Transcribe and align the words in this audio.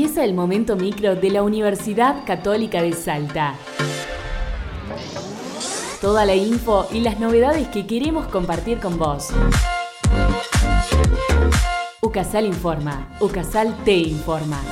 Empieza 0.00 0.24
el 0.24 0.32
momento 0.32 0.76
micro 0.76 1.14
de 1.14 1.28
la 1.28 1.42
Universidad 1.42 2.24
Católica 2.24 2.80
de 2.80 2.94
Salta. 2.94 3.54
Toda 6.00 6.24
la 6.24 6.34
info 6.34 6.88
y 6.90 7.00
las 7.00 7.20
novedades 7.20 7.68
que 7.68 7.86
queremos 7.86 8.26
compartir 8.28 8.78
con 8.78 8.98
vos. 8.98 9.28
Ucasal 12.00 12.46
informa. 12.46 13.14
Ucasal 13.20 13.76
te 13.84 13.92
informa. 13.92 14.62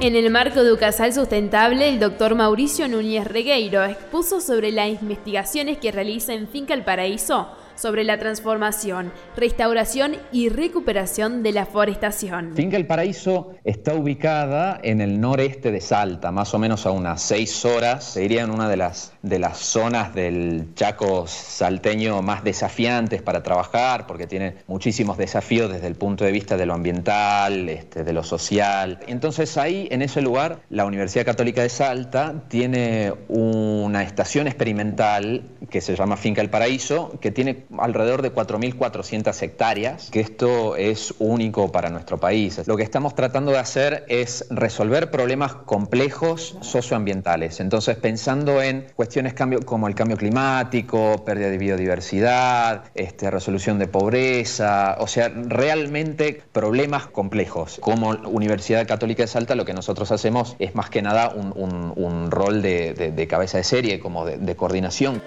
En 0.00 0.16
el 0.16 0.30
marco 0.30 0.64
de 0.64 0.72
Ucasal 0.72 1.12
Sustentable, 1.12 1.88
el 1.90 2.00
doctor 2.00 2.34
Mauricio 2.34 2.88
Núñez 2.88 3.24
Regueiro 3.24 3.84
expuso 3.84 4.40
sobre 4.40 4.72
las 4.72 4.88
investigaciones 4.88 5.78
que 5.78 5.92
realiza 5.92 6.34
en 6.34 6.48
Finca 6.48 6.74
El 6.74 6.82
Paraíso 6.82 7.46
sobre 7.78 8.04
la 8.04 8.18
transformación, 8.18 9.12
restauración 9.36 10.16
y 10.32 10.48
recuperación 10.48 11.42
de 11.42 11.52
la 11.52 11.66
forestación. 11.66 12.52
Finca 12.54 12.76
El 12.76 12.86
Paraíso 12.86 13.54
está 13.64 13.94
ubicada 13.94 14.80
en 14.82 15.00
el 15.00 15.20
noreste 15.20 15.70
de 15.70 15.80
Salta, 15.80 16.32
más 16.32 16.52
o 16.54 16.58
menos 16.58 16.86
a 16.86 16.90
unas 16.90 17.22
seis 17.22 17.64
horas. 17.64 18.04
Sería 18.04 18.42
en 18.42 18.50
una 18.50 18.68
de 18.68 18.76
las, 18.76 19.12
de 19.22 19.38
las 19.38 19.58
zonas 19.58 20.14
del 20.14 20.74
Chaco 20.74 21.26
salteño 21.26 22.22
más 22.22 22.44
desafiantes 22.44 23.22
para 23.22 23.42
trabajar, 23.42 24.06
porque 24.06 24.26
tiene 24.26 24.56
muchísimos 24.66 25.16
desafíos 25.16 25.70
desde 25.70 25.86
el 25.86 25.94
punto 25.94 26.24
de 26.24 26.32
vista 26.32 26.56
de 26.56 26.66
lo 26.66 26.74
ambiental, 26.74 27.68
este, 27.68 28.04
de 28.04 28.12
lo 28.12 28.24
social. 28.24 29.00
Entonces 29.06 29.56
ahí, 29.56 29.88
en 29.90 30.02
ese 30.02 30.20
lugar, 30.20 30.60
la 30.70 30.84
Universidad 30.84 31.24
Católica 31.24 31.62
de 31.62 31.68
Salta 31.68 32.34
tiene 32.48 33.12
una 33.28 34.02
estación 34.02 34.46
experimental 34.46 35.42
que 35.70 35.80
se 35.80 35.94
llama 35.94 36.16
Finca 36.16 36.40
El 36.40 36.50
Paraíso, 36.50 37.18
que 37.20 37.30
tiene 37.30 37.64
alrededor 37.78 38.22
de 38.22 38.32
4.400 38.32 39.42
hectáreas, 39.42 40.10
que 40.10 40.20
esto 40.20 40.76
es 40.76 41.14
único 41.18 41.70
para 41.72 41.90
nuestro 41.90 42.18
país. 42.18 42.66
Lo 42.66 42.76
que 42.76 42.82
estamos 42.82 43.14
tratando 43.14 43.52
de 43.52 43.58
hacer 43.58 44.04
es 44.08 44.46
resolver 44.50 45.10
problemas 45.10 45.54
complejos 45.54 46.56
socioambientales. 46.60 47.60
Entonces, 47.60 47.96
pensando 47.96 48.62
en 48.62 48.86
cuestiones 48.94 49.34
como 49.64 49.88
el 49.88 49.94
cambio 49.94 50.16
climático, 50.16 51.24
pérdida 51.24 51.50
de 51.50 51.58
biodiversidad, 51.58 52.84
este, 52.94 53.30
resolución 53.30 53.78
de 53.78 53.86
pobreza, 53.86 54.96
o 55.00 55.06
sea, 55.06 55.28
realmente 55.28 56.42
problemas 56.52 57.06
complejos. 57.06 57.78
Como 57.80 58.10
Universidad 58.10 58.86
Católica 58.86 59.22
de 59.22 59.28
Salta, 59.28 59.54
lo 59.54 59.64
que 59.64 59.74
nosotros 59.74 60.10
hacemos 60.12 60.56
es 60.58 60.74
más 60.74 60.90
que 60.90 61.02
nada 61.02 61.30
un, 61.30 62.30
rol 62.30 62.62
de, 62.62 63.26
cabeza 63.28 63.58
de 63.58 63.64
serie, 63.64 64.00
como 64.00 64.24
de 64.26 64.56
coordinación. 64.56 65.22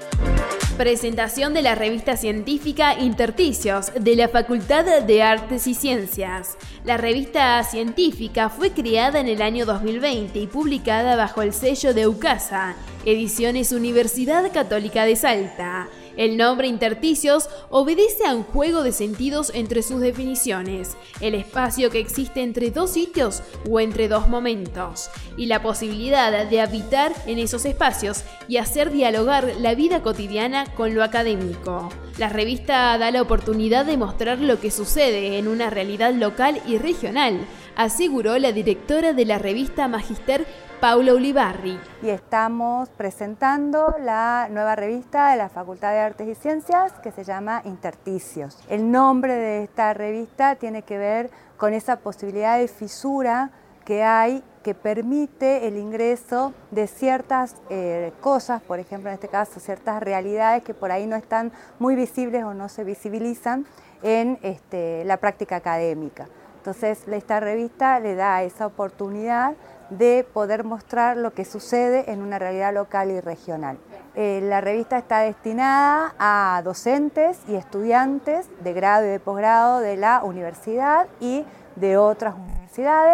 Presentación 0.78 1.54
de 1.54 1.62
la 1.62 1.76
revista 1.76 2.18
científica 2.18 2.98
Interticios 2.98 3.92
de 3.94 4.16
la 4.16 4.30
Facultad 4.30 5.04
de 5.04 5.22
Artes 5.22 5.68
y 5.68 5.76
Ciencias. 5.76 6.58
La 6.86 6.98
revista 6.98 7.64
científica 7.64 8.50
fue 8.50 8.72
creada 8.72 9.20
en 9.20 9.28
el 9.28 9.42
año 9.42 9.66
2020 9.66 10.40
y 10.40 10.48
publicada 10.48 11.16
bajo 11.16 11.42
el 11.42 11.54
sello 11.54 11.94
de 11.94 12.08
UCASA, 12.08 12.76
Ediciones 13.06 13.72
Universidad 13.74 14.52
Católica 14.52 15.06
de 15.06 15.16
Salta. 15.16 15.88
El 16.18 16.38
nombre 16.38 16.68
intersticios 16.68 17.50
obedece 17.70 18.26
a 18.26 18.36
un 18.36 18.44
juego 18.44 18.84
de 18.84 18.92
sentidos 18.92 19.52
entre 19.54 19.82
sus 19.82 20.02
definiciones, 20.02 20.98
el 21.20 21.36
espacio 21.36 21.90
que 21.90 22.00
existe 22.00 22.42
entre 22.42 22.72
dos 22.72 22.92
sitios 22.92 23.44
o 23.70 23.80
entre 23.80 24.08
dos 24.08 24.28
momentos, 24.28 25.10
y 25.38 25.46
la 25.46 25.62
posibilidad 25.62 26.46
de 26.48 26.62
habitar 26.62 27.14
en 27.26 27.40
esos 27.40 27.66
espacios 27.66 28.24
y 28.48 28.58
hacer 28.58 28.92
dialogar 28.92 29.54
la 29.60 29.76
vida 29.76 30.02
cotidiana 30.02 30.66
con 30.74 30.94
lo 30.96 31.04
académico. 31.04 31.90
La 32.18 32.28
revista 32.28 32.98
da 32.98 33.10
la 33.10 33.22
oportunidad 33.22 33.86
de 33.86 33.98
mostrar 33.98 34.40
lo 34.40 34.60
que 34.60 34.70
sucede 34.70 35.40
en 35.40 35.48
una 35.48 35.70
realidad 35.70 36.14
local 36.14 36.62
y 36.68 36.78
regional, 36.78 37.46
aseguró 37.76 38.38
la 38.38 38.52
directora 38.52 39.14
de 39.14 39.26
la 39.26 39.40
revista 39.40 39.88
Magister 39.88 40.46
Paula 40.82 41.14
Ulibarri. 41.14 41.80
Y 42.04 42.10
estamos 42.10 42.90
presentando 42.90 43.96
la 44.04 44.50
nueva 44.52 44.76
revista 44.76 45.32
de 45.32 45.38
la 45.38 45.48
Facultad 45.48 45.94
de 45.94 46.00
Artes 46.00 46.28
y 46.28 46.36
Ciencias 46.36 46.92
que 47.02 47.12
se 47.12 47.24
llama 47.24 47.62
Interticios. 47.66 48.58
El 48.70 48.92
nombre 48.92 49.36
de 49.36 49.64
esta 49.64 49.94
revista 49.94 50.56
tiene 50.56 50.82
que 50.82 50.98
ver 50.98 51.32
con 51.56 51.74
esa 51.74 52.00
posibilidad 52.00 52.60
de 52.60 52.68
fisura 52.68 53.52
que 53.86 54.04
hay 54.04 54.44
que 54.64 54.76
permite 54.76 55.68
el 55.68 55.78
ingreso 55.78 56.54
de 56.72 56.88
ciertas 56.88 57.56
eh, 57.70 58.12
cosas, 58.22 58.62
por 58.62 58.80
ejemplo 58.80 59.10
en 59.10 59.16
este 59.16 59.28
caso 59.28 59.60
ciertas 59.60 60.02
realidades 60.02 60.64
que 60.64 60.74
por 60.74 60.92
ahí 60.92 61.08
no 61.08 61.16
están 61.16 61.52
muy 61.80 61.96
visibles 61.96 62.44
o 62.44 62.54
no 62.54 62.70
se 62.70 62.84
visibilizan 62.84 63.66
en 64.04 64.40
este, 64.42 65.04
la 65.06 65.18
práctica 65.18 65.58
académica. 65.58 66.28
Entonces 66.58 67.08
esta 67.08 67.40
revista 67.40 68.00
le 68.00 68.16
da 68.16 68.44
esa 68.44 68.68
oportunidad 68.68 69.56
de 69.90 70.26
poder 70.32 70.64
mostrar 70.64 71.18
lo 71.18 71.34
que 71.34 71.44
sucede 71.44 72.12
en 72.12 72.22
una 72.22 72.40
realidad 72.40 72.74
local 72.74 73.12
y 73.12 73.20
regional. 73.20 73.78
Eh, 74.14 74.42
la 74.44 74.62
revista 74.62 74.98
está 74.98 75.20
destinada 75.20 76.14
a 76.20 76.62
docentes 76.64 77.40
y 77.48 77.56
estudiantes 77.56 78.48
de 78.64 78.74
grado 78.74 79.06
y 79.06 79.10
de 79.10 79.20
posgrado 79.20 79.80
de 79.80 79.98
la 79.98 80.24
universidad 80.24 81.08
y 81.20 81.46
de 81.76 81.98
otras 81.98 82.36
universidades 82.36 82.61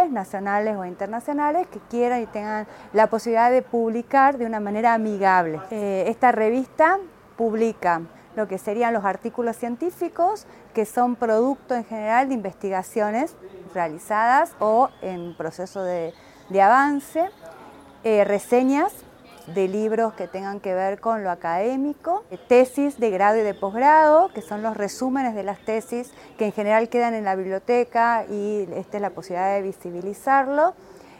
nacionales 0.09 0.75
o 0.75 0.85
internacionales 0.85 1.67
que 1.67 1.79
quieran 1.89 2.21
y 2.21 2.25
tengan 2.27 2.67
la 2.93 3.07
posibilidad 3.07 3.51
de 3.51 3.61
publicar 3.61 4.37
de 4.37 4.45
una 4.45 4.59
manera 4.59 4.93
amigable. 4.93 5.59
Eh, 5.71 6.05
esta 6.07 6.31
revista 6.31 6.99
publica 7.35 8.01
lo 8.35 8.47
que 8.47 8.57
serían 8.57 8.93
los 8.93 9.03
artículos 9.03 9.55
científicos, 9.55 10.45
que 10.73 10.85
son 10.85 11.15
producto 11.15 11.73
en 11.75 11.85
general 11.85 12.27
de 12.27 12.35
investigaciones 12.35 13.35
realizadas 13.73 14.53
o 14.59 14.89
en 15.01 15.35
proceso 15.35 15.81
de 15.81 16.13
de 16.49 16.61
avance, 16.61 17.29
eh, 18.03 18.23
reseñas 18.23 18.93
de 19.47 19.67
libros 19.67 20.13
que 20.13 20.27
tengan 20.27 20.59
que 20.59 20.73
ver 20.73 20.99
con 20.99 21.23
lo 21.23 21.31
académico, 21.31 22.23
eh, 22.31 22.37
tesis 22.47 22.99
de 22.99 23.09
grado 23.09 23.37
y 23.37 23.41
de 23.41 23.53
posgrado, 23.53 24.29
que 24.29 24.41
son 24.41 24.61
los 24.61 24.75
resúmenes 24.75 25.35
de 25.35 25.43
las 25.43 25.59
tesis 25.59 26.11
que 26.37 26.45
en 26.45 26.51
general 26.51 26.89
quedan 26.89 27.13
en 27.13 27.23
la 27.23 27.35
biblioteca 27.35 28.25
y 28.29 28.67
esta 28.75 28.97
es 28.97 29.01
la 29.01 29.11
posibilidad 29.11 29.53
de 29.55 29.61
visibilizarlo 29.61 30.73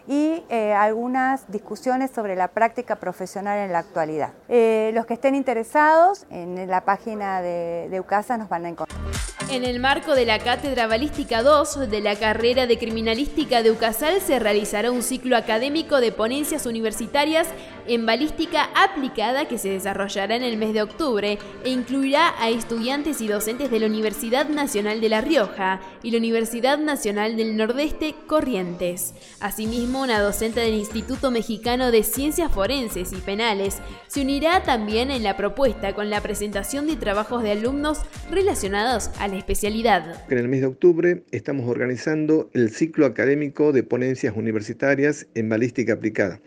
y 0.08 0.44
eh, 0.50 0.74
algunas 0.74 1.52
discusiones 1.52 2.12
sobre 2.12 2.36
la 2.36 2.50
práctica 2.50 2.96
profesional 2.96 3.60
en 3.60 3.74
la 3.74 3.80
actualidad. 3.80 4.32
los 4.48 5.06
que 5.06 5.14
estén 5.14 5.36
interesados 5.36 6.26
en 6.30 6.70
la 6.70 6.82
página 6.86 7.42
de, 7.42 7.88
de 7.90 8.00
UCASA 8.00 8.38
nos 8.38 8.50
van 8.50 8.66
a 8.66 8.70
encontrar. 8.70 9.17
En 9.50 9.64
el 9.64 9.80
marco 9.80 10.14
de 10.14 10.26
la 10.26 10.40
Cátedra 10.40 10.88
Balística 10.88 11.42
2 11.42 11.90
de 11.90 12.02
la 12.02 12.18
carrera 12.18 12.68
de 12.68 12.78
Criminalística 12.78 13.64
de 13.64 13.72
UCASAL 13.72 14.20
se 14.20 14.40
realizará 14.40 14.92
un 14.92 15.02
ciclo 15.02 15.38
académico 15.38 16.02
de 16.02 16.12
ponencias 16.12 16.66
universitarias 16.66 17.48
en 17.88 18.06
balística 18.06 18.70
aplicada 18.76 19.48
que 19.48 19.58
se 19.58 19.70
desarrollará 19.70 20.36
en 20.36 20.44
el 20.44 20.58
mes 20.58 20.74
de 20.74 20.82
octubre 20.82 21.40
e 21.64 21.70
incluirá 21.70 22.34
a 22.42 22.50
estudiantes 22.50 23.22
y 23.22 23.30
docentes 23.30 23.72
de 23.72 23.80
la 23.80 23.86
Universidad 23.86 24.50
Nacional 24.50 25.00
de 25.00 25.08
La 25.08 25.22
Rioja 25.22 25.80
y 26.04 26.12
la 26.12 26.18
Universidad 26.18 26.78
Nacional 26.78 27.38
del 27.38 27.56
Nordeste 27.56 28.16
Corrientes. 28.28 29.14
Asimismo, 29.40 30.02
una 30.02 30.20
docente 30.20 30.60
del 30.60 30.74
Instituto 30.74 31.32
Mexicano 31.32 31.92
de 31.92 32.04
Ciencias 32.04 32.52
Forenses 32.52 33.14
y 33.14 33.18
Penales 33.22 33.78
se 34.08 34.22
unirá 34.22 34.64
también 34.64 35.10
en 35.10 35.24
la 35.24 35.38
propuesta 35.38 35.96
con 35.96 36.10
la 36.10 36.20
presentación 36.20 36.86
de 36.86 36.98
trabajos 36.98 37.44
de 37.44 37.52
alumnos 37.52 38.00
relacionados 38.30 39.10
a 39.20 39.30
la 39.30 39.37
especialidad. 39.38 40.24
En 40.30 40.38
el 40.38 40.48
mes 40.48 40.62
de 40.62 40.68
octubre 40.68 41.24
estamos 41.32 41.70
organizando 41.70 42.50
el 42.54 42.70
ciclo 42.72 43.06
académico 43.06 43.72
de 43.72 43.84
ponencias 43.84 44.36
universitarias 44.36 45.28
en 45.36 45.50
balística 45.50 45.94
aplicada. 45.94 46.42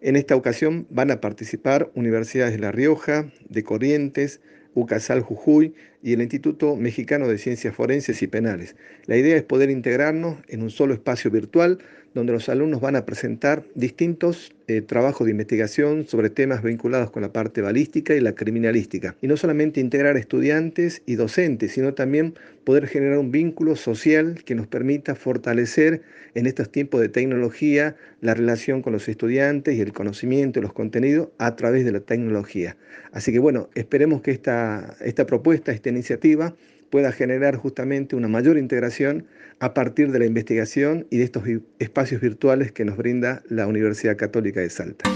En 0.00 0.16
esta 0.16 0.36
ocasión 0.36 0.86
van 0.90 1.10
a 1.10 1.20
participar 1.20 1.90
universidades 1.94 2.54
de 2.54 2.60
La 2.60 2.72
Rioja, 2.72 3.30
de 3.48 3.62
Corrientes, 3.62 4.40
UCASAL 4.74 5.22
Jujuy 5.22 5.74
y 6.02 6.12
el 6.12 6.22
Instituto 6.22 6.76
Mexicano 6.76 7.28
de 7.28 7.38
Ciencias 7.38 7.74
Forenses 7.74 8.22
y 8.22 8.26
Penales. 8.26 8.76
La 9.06 9.16
idea 9.16 9.36
es 9.36 9.42
poder 9.42 9.70
integrarnos 9.70 10.38
en 10.48 10.62
un 10.62 10.70
solo 10.70 10.94
espacio 10.94 11.30
virtual 11.30 11.78
donde 12.16 12.32
los 12.32 12.48
alumnos 12.48 12.80
van 12.80 12.96
a 12.96 13.04
presentar 13.04 13.62
distintos 13.74 14.50
eh, 14.68 14.80
trabajos 14.80 15.26
de 15.26 15.32
investigación 15.32 16.06
sobre 16.06 16.30
temas 16.30 16.62
vinculados 16.62 17.10
con 17.10 17.20
la 17.20 17.30
parte 17.30 17.60
balística 17.60 18.14
y 18.14 18.20
la 18.20 18.34
criminalística. 18.34 19.14
Y 19.20 19.26
no 19.26 19.36
solamente 19.36 19.80
integrar 19.80 20.16
estudiantes 20.16 21.02
y 21.04 21.16
docentes, 21.16 21.72
sino 21.72 21.92
también 21.92 22.34
poder 22.64 22.86
generar 22.86 23.18
un 23.18 23.30
vínculo 23.30 23.76
social 23.76 24.42
que 24.46 24.54
nos 24.54 24.66
permita 24.66 25.14
fortalecer 25.14 26.00
en 26.34 26.46
estos 26.46 26.72
tiempos 26.72 27.02
de 27.02 27.10
tecnología 27.10 27.96
la 28.22 28.32
relación 28.32 28.80
con 28.80 28.94
los 28.94 29.08
estudiantes 29.08 29.76
y 29.76 29.82
el 29.82 29.92
conocimiento 29.92 30.58
y 30.58 30.62
los 30.62 30.72
contenidos 30.72 31.28
a 31.36 31.54
través 31.54 31.84
de 31.84 31.92
la 31.92 32.00
tecnología. 32.00 32.78
Así 33.12 33.30
que 33.30 33.38
bueno, 33.38 33.68
esperemos 33.74 34.22
que 34.22 34.30
esta, 34.30 34.96
esta 35.00 35.26
propuesta, 35.26 35.70
iniciativa 35.90 36.54
pueda 36.90 37.12
generar 37.12 37.56
justamente 37.56 38.16
una 38.16 38.28
mayor 38.28 38.58
integración 38.58 39.26
a 39.58 39.74
partir 39.74 40.12
de 40.12 40.18
la 40.18 40.26
investigación 40.26 41.06
y 41.10 41.18
de 41.18 41.24
estos 41.24 41.44
espacios 41.78 42.20
virtuales 42.20 42.72
que 42.72 42.84
nos 42.84 42.96
brinda 42.96 43.42
la 43.48 43.66
Universidad 43.66 44.16
Católica 44.16 44.60
de 44.60 44.70
Salta. 44.70 45.10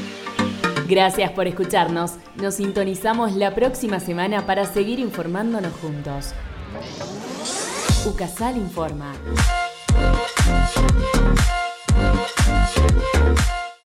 Gracias 0.88 1.31
por 1.31 1.46
escucharnos. 1.46 2.14
Nos 2.43 2.56
sintonizamos 2.56 3.37
la 3.37 3.55
próxima 3.55 4.00
semana 4.00 4.46
para 4.46 4.64
seguir 4.64 4.99
informándonos 4.99 5.72
juntos. 5.75 6.34
UCASAL 8.06 8.56
Informa. 8.56 9.14